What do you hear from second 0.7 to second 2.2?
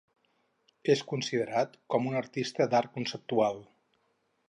És considerat, com un